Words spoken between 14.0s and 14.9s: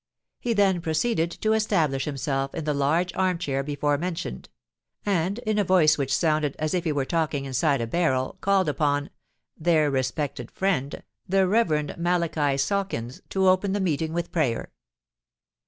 with prayer."